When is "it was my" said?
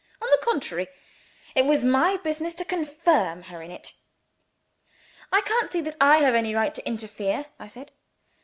1.53-2.17